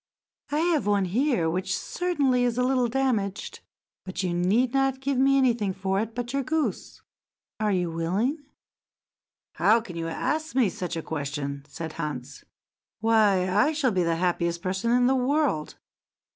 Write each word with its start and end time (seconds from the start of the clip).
I 0.49 0.61
have 0.61 0.87
one 0.87 1.05
here 1.05 1.47
which 1.47 1.77
certainly 1.77 2.43
is 2.43 2.57
a 2.57 2.63
little 2.63 2.87
damaged, 2.87 3.59
but 4.03 4.23
you 4.23 4.33
need 4.33 4.73
not 4.73 4.99
give 4.99 5.19
me 5.19 5.37
anything 5.37 5.73
for 5.75 5.99
it 5.99 6.15
but 6.15 6.33
your 6.33 6.41
goose. 6.41 7.03
Are 7.59 7.71
you 7.71 7.91
willing?" 7.91 8.39
"How 9.57 9.79
can 9.79 9.95
you 9.95 10.07
ask 10.07 10.55
me 10.55 10.69
such 10.71 10.95
a 10.97 11.03
question?" 11.03 11.63
said 11.67 11.93
Hans. 11.93 12.43
"Why, 12.99 13.47
I 13.47 13.73
shall 13.73 13.91
be 13.91 14.01
the 14.01 14.15
happiest 14.15 14.63
person 14.63 14.89
in 14.89 15.05
the 15.05 15.13
world. 15.13 15.77